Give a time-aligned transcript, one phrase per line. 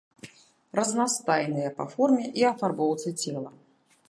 [0.79, 3.51] Разнастайныя па форме і афарбоўцы цела.